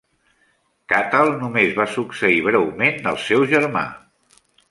Cathal 0.93 1.29
només 1.41 1.75
va 1.81 1.85
succeir 1.97 2.41
breument 2.47 3.11
al 3.13 3.21
seu 3.27 3.47
germà. 3.55 3.87